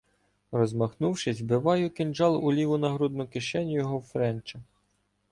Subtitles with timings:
[0.51, 4.59] Розмахнувшись, вбиваю кинджал у ліву нагрудну кишеню його френча.